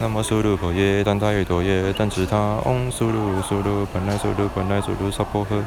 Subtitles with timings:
[0.00, 5.62] 那么苏鲁婆耶，但它也多耶，但是它嗡苏鲁苏鲁本来苏鲁本来苏鲁娑婆诃。